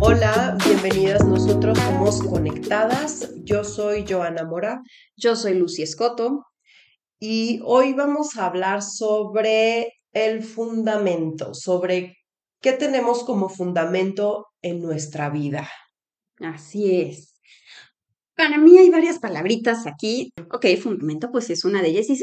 [0.00, 1.24] Hola, bienvenidas.
[1.24, 3.32] Nosotros somos Conectadas.
[3.44, 4.82] Yo soy Joana Mora.
[5.16, 6.44] Yo soy Lucy Escoto.
[7.18, 12.18] Y hoy vamos a hablar sobre el fundamento, sobre
[12.60, 15.66] qué tenemos como fundamento en nuestra vida.
[16.40, 17.35] Así es.
[18.36, 20.30] Para mí hay varias palabritas aquí.
[20.52, 22.10] Ok, fundamento pues es una de ellas.
[22.10, 22.18] Y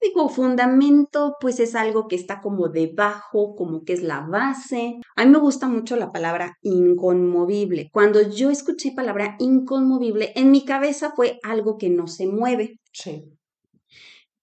[0.00, 4.98] digo, fundamento pues es algo que está como debajo, como que es la base.
[5.14, 7.90] A mí me gusta mucho la palabra inconmovible.
[7.92, 12.78] Cuando yo escuché palabra inconmovible, en mi cabeza fue algo que no se mueve.
[12.92, 13.24] Sí.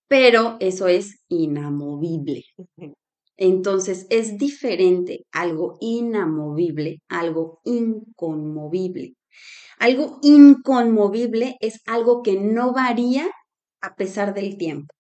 [0.08, 2.44] Pero eso es inamovible.
[3.38, 9.16] Entonces es diferente algo inamovible, algo inconmovible.
[9.80, 13.30] Algo inconmovible es algo que no varía
[13.82, 14.94] a pesar del tiempo.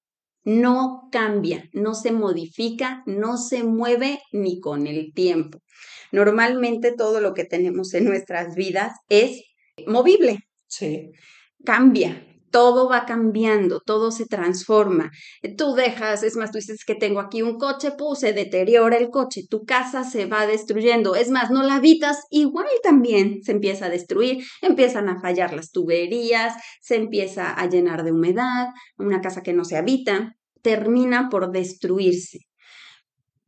[0.43, 5.59] No cambia, no se modifica, no se mueve ni con el tiempo.
[6.11, 9.41] Normalmente todo lo que tenemos en nuestras vidas es
[9.87, 10.39] movible.
[10.67, 11.09] Sí.
[11.65, 15.11] Cambia, todo va cambiando, todo se transforma.
[15.57, 19.09] Tú dejas, es más, tú dices que tengo aquí un coche, pues se deteriora el
[19.09, 21.15] coche, tu casa se va destruyendo.
[21.15, 25.71] Es más, no la habitas, igual también se empieza a destruir, empiezan a fallar las
[25.71, 31.51] tuberías, se empieza a llenar de humedad, una casa que no se habita, termina por
[31.51, 32.39] destruirse.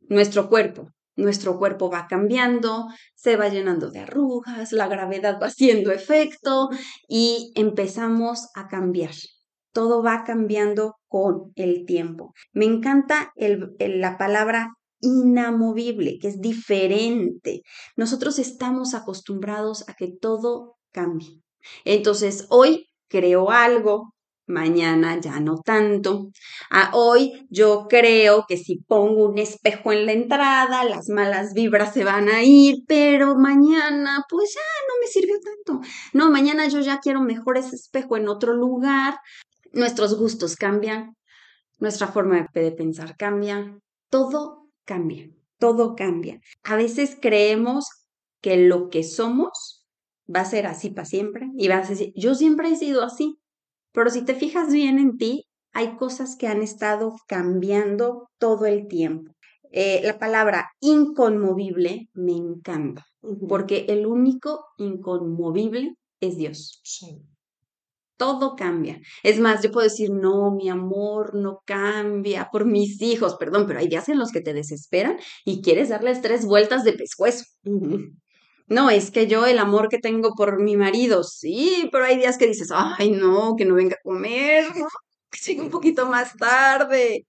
[0.08, 0.88] Nuestro cuerpo,
[1.18, 6.70] nuestro cuerpo va cambiando, se va llenando de arrugas, la gravedad va haciendo efecto
[7.08, 9.12] y empezamos a cambiar.
[9.72, 12.32] Todo va cambiando con el tiempo.
[12.52, 17.62] Me encanta la palabra inamovible, que es diferente.
[17.96, 21.42] Nosotros estamos acostumbrados a que todo cambie.
[21.84, 24.14] Entonces, hoy creo algo,
[24.48, 26.30] mañana ya no tanto.
[26.70, 31.94] A hoy yo creo que si pongo un espejo en la entrada, las malas vibras
[31.94, 35.86] se van a ir, pero mañana pues ya no me sirvió tanto.
[36.12, 39.18] No, mañana yo ya quiero mejor ese espejo en otro lugar.
[39.72, 41.14] Nuestros gustos cambian,
[41.78, 43.78] nuestra forma de pensar cambia,
[44.10, 46.40] todo cambia, todo cambia.
[46.64, 47.86] A veces creemos
[48.40, 49.86] que lo que somos
[50.34, 53.37] va a ser así para siempre y vas a decir, yo siempre he sido así,
[53.98, 58.86] pero si te fijas bien en ti, hay cosas que han estado cambiando todo el
[58.86, 59.32] tiempo.
[59.72, 63.04] Eh, la palabra inconmovible me encanta,
[63.48, 66.80] porque el único inconmovible es Dios.
[68.16, 69.00] Todo cambia.
[69.24, 73.80] Es más, yo puedo decir, no, mi amor no cambia por mis hijos, perdón, pero
[73.80, 77.46] hay días en los que te desesperan y quieres darles tres vueltas de pescuezo.
[78.68, 82.36] No, es que yo el amor que tengo por mi marido, sí, pero hay días
[82.36, 84.64] que dices, ay, no, que no venga a comer,
[85.30, 87.26] que llegue un poquito más tarde.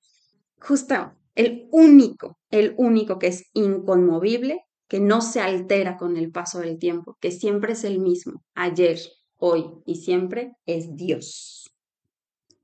[0.60, 6.60] Justo, el único, el único que es inconmovible, que no se altera con el paso
[6.60, 9.00] del tiempo, que siempre es el mismo, ayer,
[9.38, 11.72] hoy y siempre, es Dios.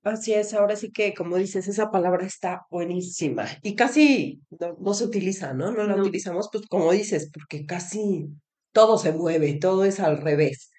[0.04, 4.42] Así es, ahora sí que, como dices, esa palabra está buenísima y casi
[4.80, 5.72] no, se utiliza, ¿no?
[5.72, 8.28] No la utilizamos, pues como dices, porque casi
[8.76, 10.70] todo se mueve, todo es al revés.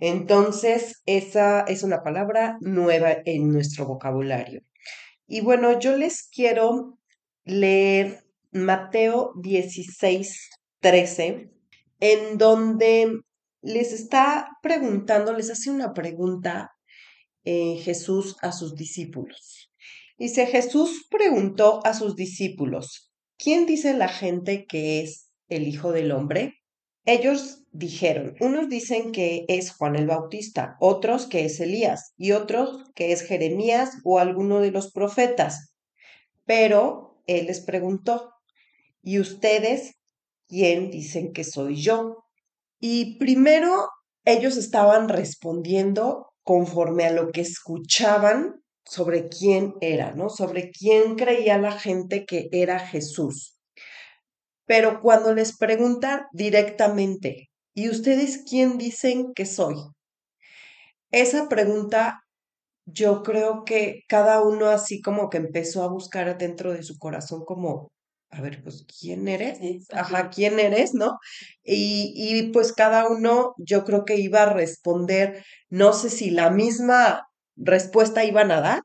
[0.00, 4.62] Entonces, esa es una palabra nueva en nuestro vocabulario.
[5.26, 6.98] Y bueno, yo les quiero
[7.44, 10.50] leer Mateo 16,
[10.80, 11.50] 13,
[12.00, 13.20] en donde
[13.60, 16.70] les está preguntando, les hace una pregunta
[17.44, 19.70] eh, Jesús a sus discípulos.
[20.16, 26.10] Dice, Jesús preguntó a sus discípulos, ¿quién dice la gente que es el Hijo del
[26.10, 26.63] Hombre?
[27.06, 32.90] Ellos dijeron, unos dicen que es Juan el Bautista, otros que es Elías y otros
[32.94, 35.74] que es Jeremías o alguno de los profetas.
[36.46, 38.30] Pero él les preguntó,
[39.02, 39.96] ¿y ustedes
[40.48, 42.24] quién dicen que soy yo?
[42.80, 43.88] Y primero
[44.24, 50.28] ellos estaban respondiendo conforme a lo que escuchaban sobre quién era, ¿no?
[50.28, 53.53] Sobre quién creía la gente que era Jesús.
[54.66, 59.76] Pero cuando les preguntan directamente, ¿y ustedes quién dicen que soy?
[61.10, 62.20] Esa pregunta
[62.86, 67.44] yo creo que cada uno así como que empezó a buscar dentro de su corazón
[67.46, 67.92] como,
[68.30, 69.58] a ver, pues, ¿quién eres?
[69.92, 70.94] Ajá, ¿quién eres?
[70.94, 71.18] ¿No?
[71.64, 76.50] Y, y pues cada uno yo creo que iba a responder, no sé si la
[76.50, 78.82] misma respuesta iban a dar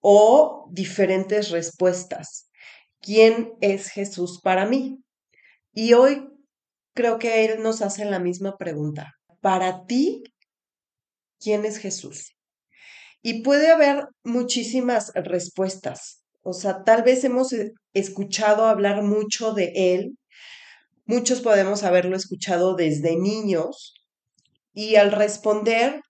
[0.00, 2.50] o diferentes respuestas.
[3.02, 5.01] ¿Quién es Jesús para mí?
[5.72, 6.28] Y hoy
[6.94, 9.14] creo que Él nos hace la misma pregunta.
[9.40, 10.22] Para ti,
[11.40, 12.36] ¿quién es Jesús?
[13.22, 16.24] Y puede haber muchísimas respuestas.
[16.42, 20.18] O sea, tal vez hemos eh, escuchado hablar mucho de Él.
[21.04, 23.94] Muchos podemos haberlo escuchado desde niños.
[24.74, 26.00] Y al responder,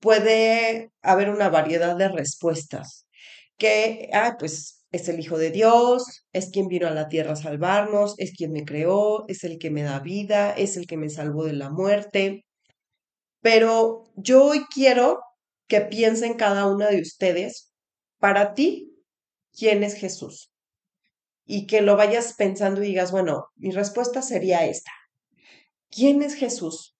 [0.00, 3.06] puede haber una variedad de respuestas.
[3.58, 7.36] Que, ah, pues es el Hijo de Dios, es quien vino a la tierra a
[7.36, 11.10] salvarnos, es quien me creó, es el que me da vida, es el que me
[11.10, 12.44] salvó de la muerte.
[13.40, 15.20] Pero yo hoy quiero
[15.68, 17.72] que piensen cada una de ustedes,
[18.18, 18.96] para ti,
[19.52, 20.50] ¿quién es Jesús?
[21.44, 24.90] Y que lo vayas pensando y digas, bueno, mi respuesta sería esta.
[25.90, 26.96] ¿Quién es Jesús?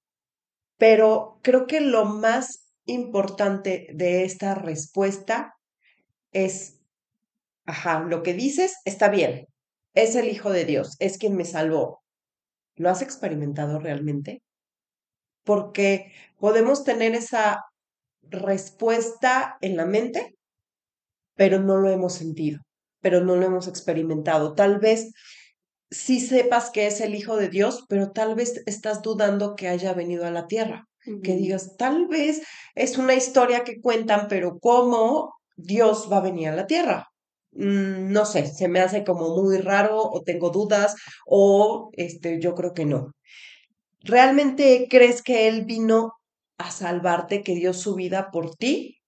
[0.77, 5.55] Pero creo que lo más importante de esta respuesta
[6.33, 6.78] es,
[7.69, 9.47] ajá, lo que dices está bien,
[9.95, 12.03] es el Hijo de Dios, es quien me salvó.
[12.77, 14.43] ¿Lo has experimentado realmente?
[15.45, 17.65] Porque podemos tener esa
[18.23, 20.35] respuesta en la mente,
[21.35, 22.61] pero no lo hemos sentido,
[23.01, 24.55] pero no lo hemos experimentado.
[24.55, 25.13] Tal vez
[25.91, 29.93] sí sepas que es el Hijo de Dios, pero tal vez estás dudando que haya
[29.93, 30.87] venido a la tierra.
[31.23, 32.43] Que digas, tal vez
[32.75, 37.09] es una historia que cuentan, pero ¿cómo Dios va a venir a la tierra?
[37.59, 40.95] Mm, no sé, se me hace como muy raro o tengo dudas
[41.27, 43.13] o este, yo creo que no.
[44.03, 46.13] ¿Realmente crees que Él vino
[46.59, 49.01] a salvarte, que dio su vida por ti.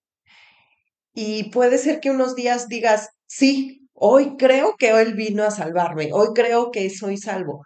[1.14, 6.10] Y puede ser que unos días digas, sí, hoy creo que Él vino a salvarme,
[6.12, 7.64] hoy creo que soy salvo.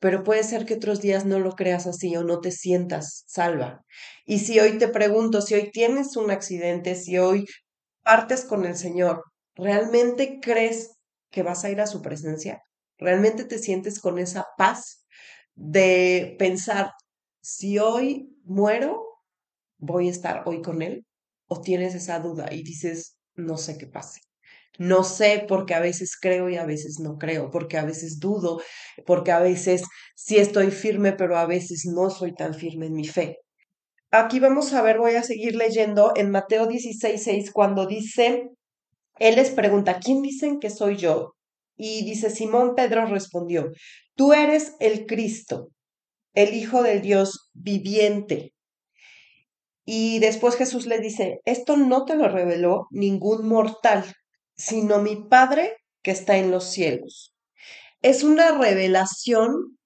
[0.00, 3.82] Pero puede ser que otros días no lo creas así o no te sientas salva.
[4.26, 7.46] Y si hoy te pregunto, si hoy tienes un accidente, si hoy
[8.04, 9.24] partes con el Señor,
[9.60, 10.96] ¿realmente crees
[11.30, 12.62] que vas a ir a su presencia?
[12.98, 15.06] ¿Realmente te sientes con esa paz
[15.54, 16.92] de pensar,
[17.42, 19.04] si hoy muero,
[19.78, 21.06] voy a estar hoy con él,
[21.46, 24.20] o tienes esa duda y dices, no sé qué pase.
[24.78, 28.62] No sé porque a veces creo y a veces no creo, porque a veces dudo,
[29.04, 29.82] porque a veces
[30.14, 33.38] sí estoy firme, pero a veces no soy tan firme en mi fe.
[34.12, 38.48] Aquí vamos a ver, voy a seguir leyendo en Mateo 16, 6, cuando dice,
[39.20, 41.34] él les pregunta, ¿quién dicen que soy yo?
[41.76, 43.70] Y dice, Simón Pedro respondió,
[44.16, 45.68] tú eres el Cristo,
[46.34, 48.54] el Hijo del Dios viviente.
[49.84, 54.04] Y después Jesús le dice, esto no te lo reveló ningún mortal,
[54.56, 57.34] sino mi Padre que está en los cielos.
[58.00, 59.78] Es una revelación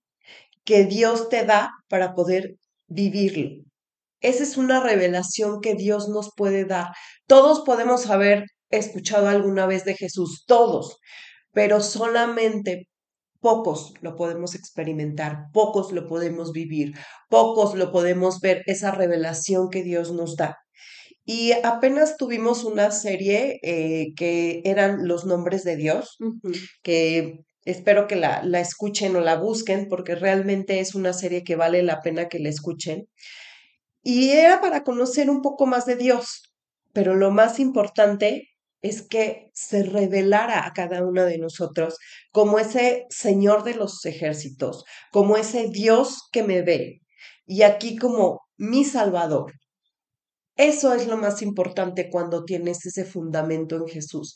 [0.65, 2.55] que Dios te da para poder
[2.87, 3.65] vivirlo.
[4.21, 6.93] Esa es una revelación que Dios nos puede dar.
[7.27, 10.99] Todos podemos haber escuchado alguna vez de Jesús, todos,
[11.53, 12.89] pero solamente
[13.45, 16.95] pocos lo podemos experimentar, pocos lo podemos vivir,
[17.29, 20.57] pocos lo podemos ver, esa revelación que Dios nos da.
[21.27, 26.17] Y apenas tuvimos una serie eh, que eran los nombres de Dios,
[26.83, 31.57] que espero que la, la escuchen o la busquen, porque realmente es una serie que
[31.57, 33.09] vale la pena que la escuchen.
[34.03, 36.55] Y era para conocer un poco más de Dios,
[36.95, 38.54] pero lo más importante
[38.85, 41.97] es que se revelara a cada uno de nosotros
[42.31, 47.01] como ese Señor de los ejércitos, como ese Dios que me ve
[47.47, 49.55] y aquí como mi Salvador.
[50.57, 54.35] Eso es lo más importante cuando tienes ese fundamento en Jesús,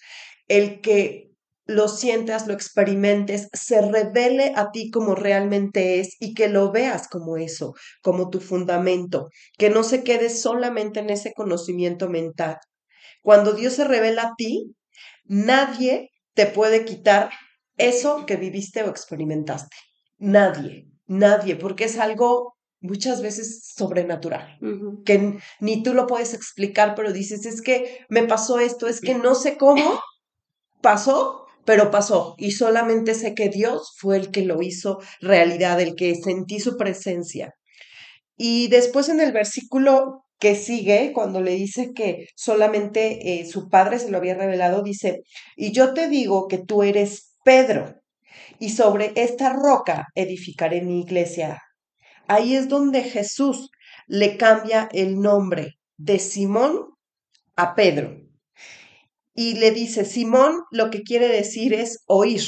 [0.49, 1.29] el que
[1.67, 7.07] lo sientas, lo experimentes, se revele a ti como realmente es y que lo veas
[7.07, 12.57] como eso, como tu fundamento, que no se quede solamente en ese conocimiento mental,
[13.29, 14.75] cuando Dios se revela a ti,
[15.27, 17.29] nadie te puede quitar
[17.77, 19.77] eso que viviste o experimentaste.
[20.17, 24.59] Nadie, nadie, porque es algo muchas veces sobrenatural,
[25.05, 29.15] que ni tú lo puedes explicar, pero dices, es que me pasó esto, es que
[29.15, 30.01] no sé cómo
[30.81, 32.35] pasó, pero pasó.
[32.39, 36.79] Y solamente sé que Dios fue el que lo hizo realidad, el que sentí su
[36.79, 37.53] presencia.
[38.39, 43.99] Y después en el versículo que sigue cuando le dice que solamente eh, su padre
[43.99, 45.23] se lo había revelado, dice,
[45.57, 48.01] y yo te digo que tú eres Pedro,
[48.59, 51.61] y sobre esta roca edificaré mi iglesia.
[52.27, 53.71] Ahí es donde Jesús
[54.07, 56.95] le cambia el nombre de Simón
[57.57, 58.17] a Pedro.
[59.35, 62.43] Y le dice, Simón lo que quiere decir es oír,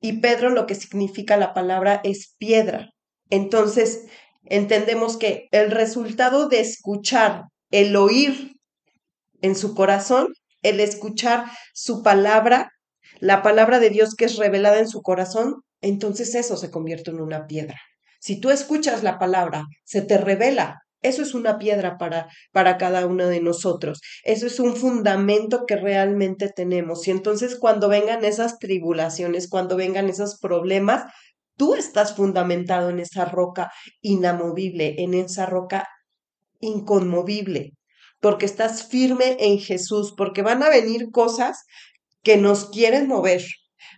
[0.00, 2.90] y Pedro lo que significa la palabra es piedra.
[3.30, 4.06] Entonces,
[4.46, 8.56] entendemos que el resultado de escuchar, el oír
[9.42, 10.28] en su corazón,
[10.62, 12.70] el escuchar su palabra,
[13.20, 17.20] la palabra de Dios que es revelada en su corazón, entonces eso se convierte en
[17.20, 17.80] una piedra.
[18.20, 23.06] Si tú escuchas la palabra, se te revela eso es una piedra para, para cada
[23.06, 24.00] uno de nosotros.
[24.24, 27.06] Eso es un fundamento que realmente tenemos.
[27.06, 31.04] Y entonces cuando vengan esas tribulaciones, cuando vengan esos problemas,
[31.56, 33.70] tú estás fundamentado en esa roca
[34.00, 35.88] inamovible, en esa roca
[36.60, 37.72] inconmovible,
[38.20, 41.64] porque estás firme en Jesús, porque van a venir cosas
[42.22, 43.44] que nos quieren mover,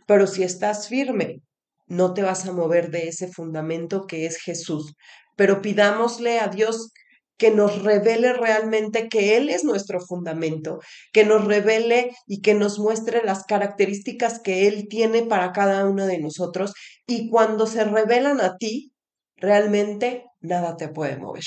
[0.06, 1.42] pero si estás firme,
[1.86, 4.94] no te vas a mover de ese fundamento que es Jesús.
[5.36, 6.92] Pero pidámosle a Dios
[7.38, 10.80] que nos revele realmente que Él es nuestro fundamento,
[11.12, 16.06] que nos revele y que nos muestre las características que Él tiene para cada uno
[16.06, 16.74] de nosotros.
[17.06, 18.92] Y cuando se revelan a ti,
[19.36, 21.44] realmente nada te puede mover.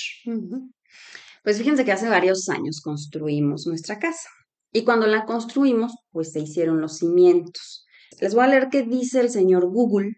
[1.43, 4.29] Pues fíjense que hace varios años construimos nuestra casa.
[4.71, 7.85] Y cuando la construimos, pues se hicieron los cimientos.
[8.19, 10.11] Les voy a leer qué dice el señor Google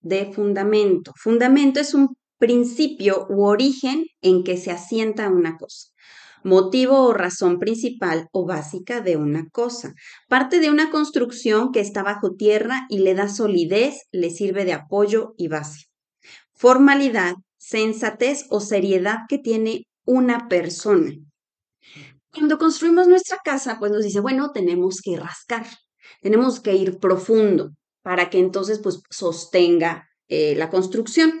[0.00, 1.12] de fundamento.
[1.16, 5.88] Fundamento es un principio u origen en que se asienta una cosa,
[6.42, 9.94] motivo o razón principal o básica de una cosa,
[10.28, 14.74] parte de una construcción que está bajo tierra y le da solidez, le sirve de
[14.74, 15.86] apoyo y base.
[16.54, 21.12] Formalidad, sensatez o seriedad que tiene una persona.
[22.32, 25.66] Cuando construimos nuestra casa, pues nos dice, bueno, tenemos que rascar,
[26.20, 27.70] tenemos que ir profundo
[28.02, 31.32] para que entonces pues sostenga eh, la construcción.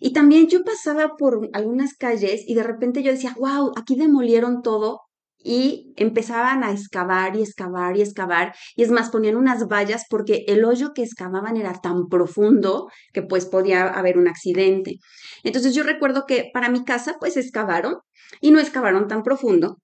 [0.00, 4.62] Y también yo pasaba por algunas calles y de repente yo decía, wow, aquí demolieron
[4.62, 5.02] todo
[5.42, 8.54] y empezaban a excavar y excavar y excavar.
[8.76, 13.22] Y es más, ponían unas vallas porque el hoyo que excavaban era tan profundo que
[13.22, 14.96] pues podía haber un accidente.
[15.44, 17.96] Entonces yo recuerdo que para mi casa pues excavaron
[18.40, 19.78] y no excavaron tan profundo.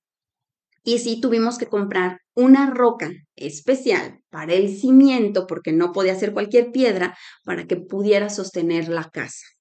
[0.83, 6.33] Y sí tuvimos que comprar una roca especial para el cimiento porque no podía ser
[6.33, 9.56] cualquier piedra para que pudiera sostener la casa.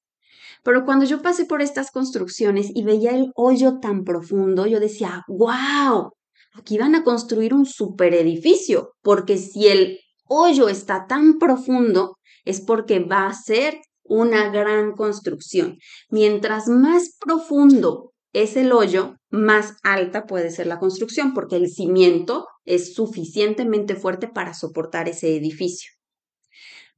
[0.66, 5.24] Pero cuando yo pasé por estas construcciones y veía el hoyo tan profundo, yo decía,
[5.28, 6.14] wow,
[6.56, 12.62] aquí van a construir un super edificio, porque si el hoyo está tan profundo, es
[12.62, 15.78] porque va a ser una gran construcción.
[16.10, 22.48] Mientras más profundo es el hoyo, más alta puede ser la construcción, porque el cimiento
[22.64, 25.92] es suficientemente fuerte para soportar ese edificio.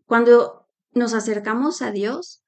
[0.06, 2.44] Cuando nos acercamos a Dios,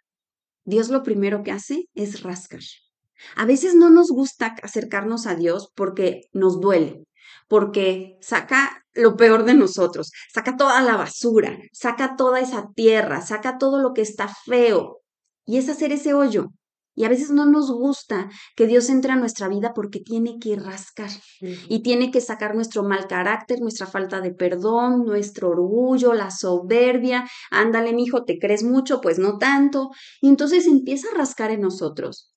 [0.69, 2.61] Dios lo primero que hace es rascar.
[3.35, 7.03] A veces no nos gusta acercarnos a Dios porque nos duele,
[7.47, 13.57] porque saca lo peor de nosotros, saca toda la basura, saca toda esa tierra, saca
[13.57, 15.01] todo lo que está feo.
[15.43, 16.49] Y es hacer ese hoyo.
[16.95, 20.55] Y a veces no nos gusta que Dios entre a nuestra vida porque tiene que
[20.55, 26.29] rascar y tiene que sacar nuestro mal carácter, nuestra falta de perdón, nuestro orgullo, la
[26.29, 27.25] soberbia.
[27.51, 29.91] Ándale, mijo, te crees mucho, pues no tanto.
[30.21, 32.33] Y entonces empieza a rascar en nosotros,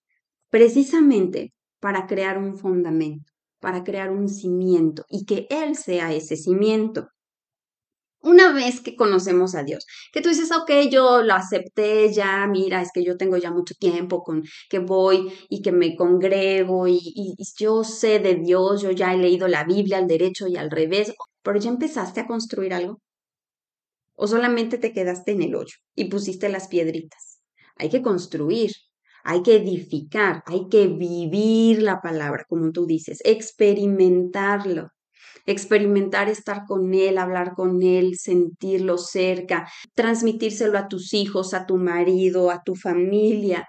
[0.49, 7.09] precisamente para crear un fundamento, para crear un cimiento y que Él sea ese cimiento
[8.23, 12.81] una vez que conocemos a Dios, que tú dices, ok, yo lo acepté ya, mira,
[12.81, 16.99] es que yo tengo ya mucho tiempo con que voy y que me congrego y,
[17.03, 20.71] y, yo sé de Dios, yo ya he leído la Biblia al derecho y al
[20.71, 21.13] revés,
[21.43, 23.01] pero ya empezaste a construir algo.
[24.15, 27.41] O solamente te quedaste en el hoyo y pusiste las piedritas.
[27.77, 28.71] Hay que construir,
[29.25, 34.91] hay que edificar, hay que vivir la palabra, como tú dices, experimentarlo
[35.47, 41.77] experimentar estar con Él, hablar con Él, sentirlo cerca, transmitírselo a tus hijos, a tu
[41.77, 43.67] marido, a tu familia.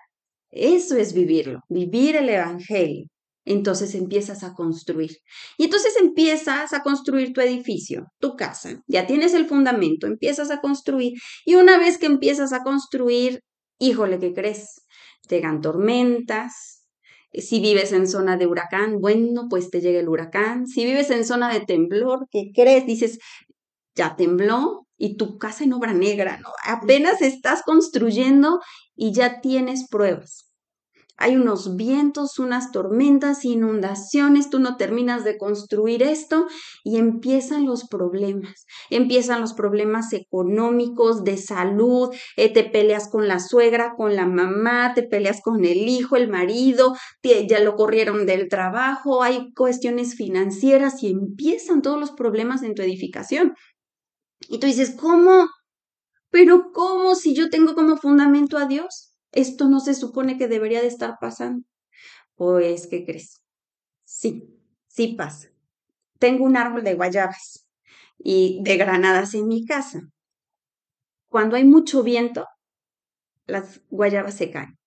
[0.52, 3.08] Eso es vivirlo, vivir el Evangelio.
[3.46, 5.12] Entonces empiezas a construir.
[5.58, 8.82] Y entonces empiezas a construir tu edificio, tu casa.
[8.88, 11.14] Ya tienes el fundamento, empiezas a construir.
[11.46, 13.42] Y una vez que empiezas a construir,
[13.80, 14.82] híjole, ¿qué crees?
[15.30, 16.83] Llegan tormentas,
[17.34, 20.68] si vives en zona de huracán, bueno, pues te llega el huracán.
[20.68, 22.86] Si vives en zona de temblor, ¿qué crees?
[22.86, 23.20] Dices,
[23.96, 26.50] ya tembló y tu casa en obra negra, ¿no?
[26.66, 28.60] Apenas estás construyendo
[28.96, 30.53] y ya tienes pruebas
[31.16, 36.48] hay unos vientos, unas tormentas, inundaciones, tú no terminas de construir esto
[36.84, 38.66] y empiezan los problemas.
[38.90, 44.94] Empiezan los problemas económicos, de salud, eh, te peleas con la suegra, con la mamá,
[44.96, 51.02] te peleas con el hijo, el marido, ya lo corrieron del trabajo, hay cuestiones financieras
[51.04, 53.54] y empiezan todos los problemas en tu edificación.
[54.50, 55.48] Y tú dices, ¿cómo?
[56.30, 59.13] Pero ¿cómo si yo tengo como fundamento a Dios?
[59.34, 61.66] Esto no se supone que debería de estar pasando.
[62.36, 63.44] Pues, ¿qué crees?
[64.06, 64.48] Sí,
[64.88, 65.50] sí pasa.
[66.20, 67.68] Tengo un árbol de guayabas
[68.18, 70.02] y de granadas en mi casa.
[71.30, 72.46] Cuando hay mucho viento,
[73.48, 74.78] las guayabas se caen.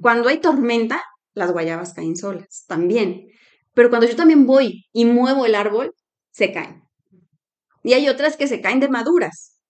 [0.00, 1.02] Cuando hay tormenta,
[1.34, 3.28] las guayabas caen solas, también.
[3.74, 5.94] Pero cuando yo también voy y muevo el árbol,
[6.30, 6.82] se caen.
[7.82, 9.60] Y hay otras que se caen de maduras.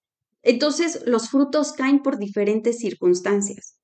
[0.41, 3.77] Entonces, los frutos caen por diferentes circunstancias.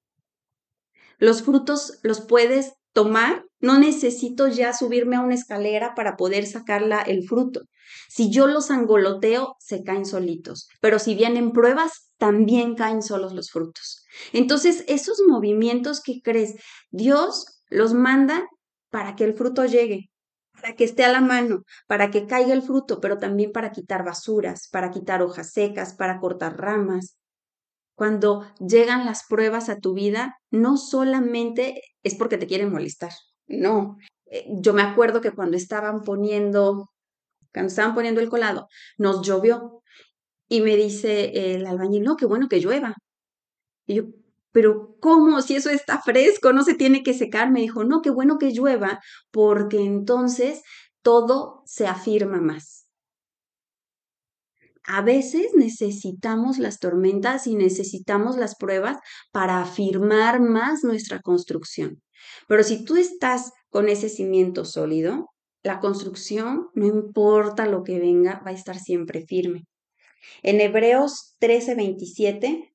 [1.22, 7.00] Los frutos los puedes tomar, no necesito ya subirme a una escalera para poder sacarla
[7.04, 7.62] el fruto.
[8.10, 13.52] Si yo los angoloteo, se caen solitos, pero si vienen pruebas, también caen solos los
[13.52, 14.04] frutos.
[14.34, 16.56] Entonces, esos movimientos que crees,
[16.90, 18.48] Dios los manda
[18.90, 20.10] para que el fruto llegue,
[20.60, 24.04] para que esté a la mano, para que caiga el fruto, pero también para quitar
[24.04, 27.16] basuras, para quitar hojas secas, para cortar ramas.
[27.96, 33.12] Cuando llegan las pruebas a tu vida, no solamente es porque te quieren molestar,
[33.48, 33.98] no.
[34.26, 36.90] Eh, yo me acuerdo que cuando estaban poniendo,
[37.54, 38.68] cuando estaban poniendo el colado,
[38.98, 39.82] nos llovió
[40.48, 42.96] y me dice el albañil, no, qué bueno que llueva.
[43.88, 44.04] Y yo,
[44.52, 45.42] pero ¿cómo?
[45.42, 47.52] Si eso está fresco, no se tiene que secar.
[47.52, 49.00] Me dijo, no, qué bueno que llueva,
[49.32, 50.62] porque entonces
[51.02, 52.81] todo se afirma más.
[54.84, 58.98] A veces necesitamos las tormentas y necesitamos las pruebas
[59.32, 62.02] para afirmar más nuestra construcción.
[62.48, 65.28] Pero si tú estás con ese cimiento sólido,
[65.64, 69.66] la construcción, no importa lo que venga, va a estar siempre firme.
[70.42, 72.74] En Hebreos 13:27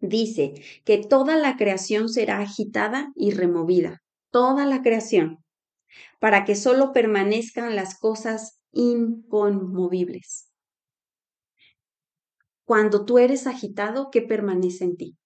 [0.00, 5.38] dice que toda la creación será agitada y removida, toda la creación,
[6.20, 10.47] para que solo permanezcan las cosas inconmovibles.
[12.68, 15.16] Cuando tú eres agitado, ¿qué permanece en ti?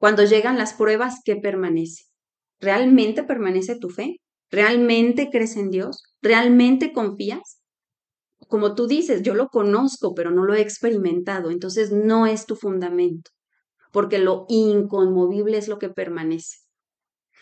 [0.00, 2.06] Cuando llegan las pruebas, ¿qué permanece?
[2.58, 4.16] ¿Realmente permanece tu fe?
[4.50, 6.02] ¿Realmente crees en Dios?
[6.20, 7.60] ¿Realmente confías?
[8.48, 12.56] Como tú dices, yo lo conozco, pero no lo he experimentado, entonces no es tu
[12.56, 13.30] fundamento
[13.92, 16.58] porque lo inconmovible es lo que permanece.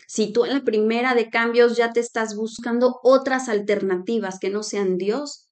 [0.06, 4.62] Si tú en la primera de cambios ya te estás buscando otras alternativas que no
[4.62, 5.48] sean Dios,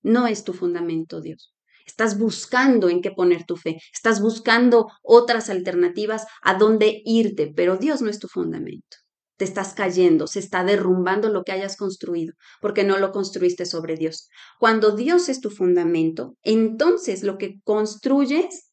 [0.00, 1.57] no es tu fundamento Dios.
[1.88, 7.78] Estás buscando en qué poner tu fe, estás buscando otras alternativas a dónde irte, pero
[7.78, 8.98] Dios no es tu fundamento.
[9.38, 13.96] Te estás cayendo, se está derrumbando lo que hayas construido, porque no lo construiste sobre
[13.96, 14.28] Dios.
[14.58, 18.70] Cuando Dios es tu fundamento, entonces lo que construyes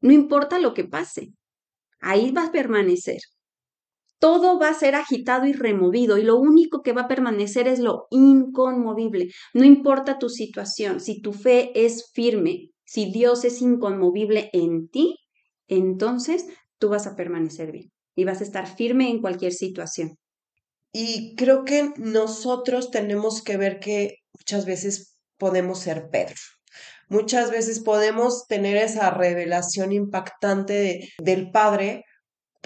[0.00, 1.28] no importa lo que pase,
[2.00, 3.20] ahí va a permanecer.
[4.18, 7.78] Todo va a ser agitado y removido y lo único que va a permanecer es
[7.78, 9.28] lo inconmovible.
[9.52, 15.16] No importa tu situación, si tu fe es firme, si Dios es inconmovible en ti,
[15.68, 16.46] entonces
[16.78, 20.16] tú vas a permanecer bien y vas a estar firme en cualquier situación.
[20.92, 26.36] Y creo que nosotros tenemos que ver que muchas veces podemos ser Pedro
[27.08, 32.04] muchas veces podemos tener esa revelación impactante del Padre,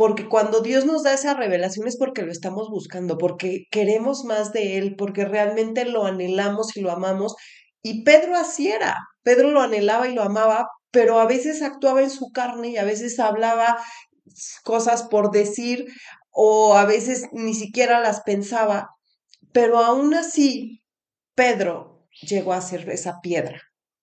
[0.00, 4.50] porque cuando Dios nos da esa revelación es porque lo estamos buscando, porque queremos más
[4.50, 7.36] de Él, porque realmente lo anhelamos y lo amamos.
[7.82, 12.08] Y Pedro así era, Pedro lo anhelaba y lo amaba, pero a veces actuaba en
[12.08, 13.76] su carne y a veces hablaba
[14.64, 15.84] cosas por decir
[16.30, 18.88] o a veces ni siquiera las pensaba,
[19.52, 20.82] pero aún así
[21.34, 23.60] Pedro llegó a ser esa piedra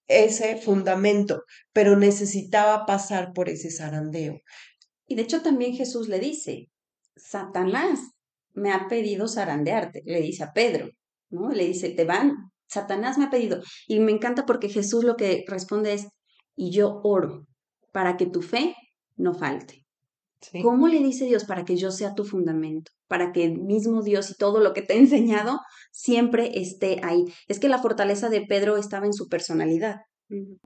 [0.07, 4.39] ese fundamento, pero necesitaba pasar por ese zarandeo.
[5.07, 6.69] Y de hecho también Jesús le dice,
[7.15, 7.99] Satanás
[8.53, 10.89] me ha pedido zarandearte, le dice a Pedro,
[11.29, 11.49] ¿no?
[11.49, 13.61] Le dice, te van, Satanás me ha pedido.
[13.87, 16.07] Y me encanta porque Jesús lo que responde es,
[16.55, 17.47] y yo oro
[17.91, 18.75] para que tu fe
[19.15, 19.85] no falte.
[20.61, 22.91] ¿Cómo le dice Dios para que yo sea tu fundamento?
[23.07, 25.59] Para que el mismo Dios y todo lo que te he enseñado
[25.91, 27.25] siempre esté ahí.
[27.47, 30.01] Es que la fortaleza de Pedro estaba en su personalidad,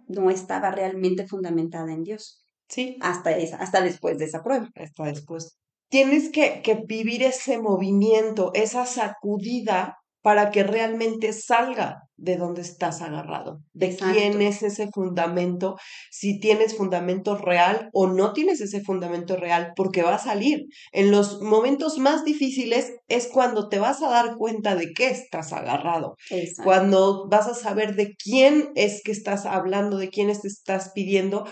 [0.08, 2.41] no estaba realmente fundamentada en Dios.
[2.72, 2.98] Sí.
[3.02, 4.70] Hasta, esa, hasta después de esa prueba.
[4.76, 5.58] Hasta después.
[5.90, 13.02] Tienes que, que vivir ese movimiento, esa sacudida para que realmente salga de donde estás
[13.02, 15.76] agarrado, de quién es ese fundamento,
[16.12, 20.66] si tienes fundamento real o no tienes ese fundamento real, porque va a salir.
[20.92, 25.52] En los momentos más difíciles es cuando te vas a dar cuenta de qué estás
[25.52, 26.16] agarrado,
[26.64, 31.46] cuando vas a saber de quién es que estás hablando, de quién te estás pidiendo,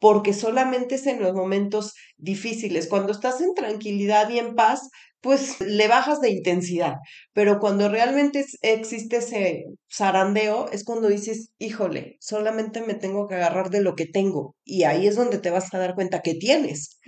[0.00, 2.88] porque solamente es en los momentos difíciles.
[2.88, 4.88] Cuando estás en tranquilidad y en paz,
[5.20, 6.94] pues le bajas de intensidad.
[7.34, 13.68] Pero cuando realmente existe ese zarandeo, es cuando dices, híjole, solamente me tengo que agarrar
[13.68, 14.56] de lo que tengo.
[14.64, 16.98] Y ahí es donde te vas a dar cuenta que tienes.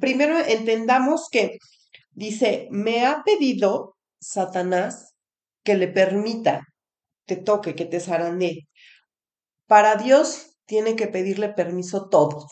[0.00, 1.58] Primero entendamos que
[2.12, 5.14] dice, me ha pedido Satanás
[5.62, 6.62] que le permita,
[7.26, 8.68] te toque, que te zarandee.
[9.66, 12.46] Para Dios tiene que pedirle permiso todos.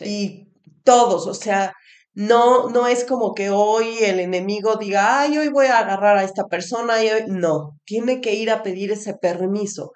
[0.00, 0.48] Y
[0.84, 1.72] todos, o sea,
[2.14, 6.24] No, no es como que hoy el enemigo diga, ay, hoy voy a agarrar a
[6.24, 7.22] esta persona y hoy...
[7.28, 9.92] No, tiene que ir a pedir ese permiso.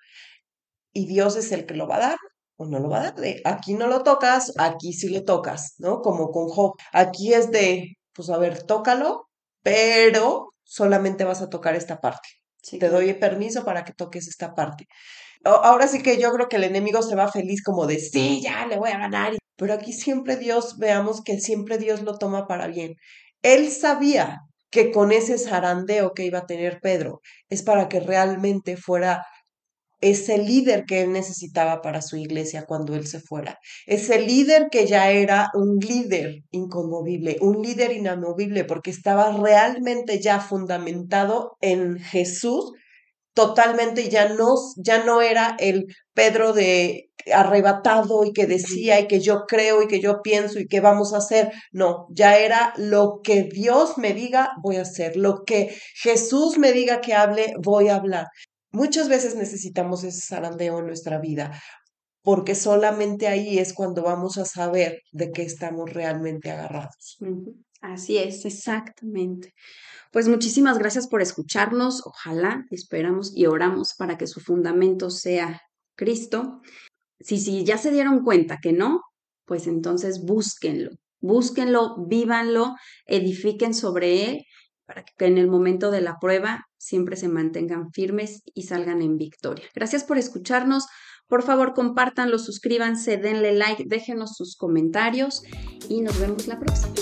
[0.93, 2.19] Y Dios es el que lo va a dar
[2.57, 3.15] o no lo va a dar.
[3.17, 6.01] De, aquí no lo tocas, aquí sí le tocas, ¿no?
[6.01, 6.75] Como con Job.
[6.93, 9.29] Aquí es de, pues a ver, tócalo,
[9.63, 12.29] pero solamente vas a tocar esta parte.
[12.81, 14.87] Te doy permiso para que toques esta parte.
[15.45, 18.67] Ahora sí que yo creo que el enemigo se va feliz como de, sí, ya
[18.67, 19.35] le voy a ganar.
[19.57, 22.95] Pero aquí siempre Dios, veamos que siempre Dios lo toma para bien.
[23.43, 28.77] Él sabía que con ese zarandeo que iba a tener Pedro es para que realmente
[28.77, 29.25] fuera
[30.01, 33.59] ese líder que él necesitaba para su iglesia cuando él se fuera.
[33.87, 40.41] Ese líder que ya era un líder inconmovible, un líder inamovible, porque estaba realmente ya
[40.41, 42.73] fundamentado en Jesús
[43.37, 49.21] totalmente ya no, ya no era el Pedro de arrebatado y que decía y que
[49.21, 51.53] yo creo y que yo pienso y que vamos a hacer.
[51.71, 55.17] No, ya era lo que Dios me diga, voy a hacer.
[55.17, 58.29] Lo que Jesús me diga que hable, voy a hablar.
[58.73, 61.61] Muchas veces necesitamos ese zarandeo en nuestra vida,
[62.23, 67.19] porque solamente ahí es cuando vamos a saber de qué estamos realmente agarrados.
[67.83, 69.53] Así es, exactamente.
[70.17, 72.01] Pues muchísimas gracias por escucharnos.
[72.07, 75.61] Ojalá, esperamos y oramos para que su fundamento sea
[75.95, 76.63] Cristo.
[77.21, 79.03] Si, si ya se dieron cuenta que no,
[79.45, 84.45] pues entonces búsquenlo, búsquenlo, vívanlo, edifiquen sobre él
[84.87, 89.19] para que en el momento de la prueba siempre se mantengan firmes y salgan en
[89.19, 89.67] victoria.
[89.75, 90.87] Gracias por escucharnos.
[91.29, 95.43] Por favor, compártanlo, suscríbanse, denle like, déjenos sus comentarios
[95.91, 96.95] y nos vemos la próxima.